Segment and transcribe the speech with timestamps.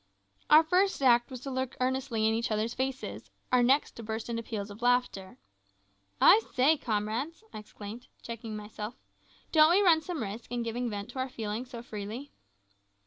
[0.49, 4.29] Our first act was to look earnestly in each other's faces; our next to burst
[4.29, 5.37] into peals of laughter.
[6.19, 8.95] "I say, comrades," I exclaimed, checking myself,
[9.51, 12.31] "don't we run some risk in giving vent to our feelings so freely?"